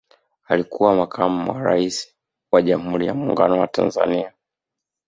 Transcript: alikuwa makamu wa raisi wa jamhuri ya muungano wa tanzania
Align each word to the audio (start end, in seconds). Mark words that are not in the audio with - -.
alikuwa 0.47 0.95
makamu 0.95 1.51
wa 1.51 1.63
raisi 1.63 2.15
wa 2.51 2.61
jamhuri 2.61 3.05
ya 3.05 3.13
muungano 3.13 3.59
wa 3.59 3.67
tanzania 3.67 4.33